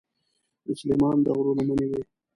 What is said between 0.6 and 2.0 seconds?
د سلیمان د غرو لمنې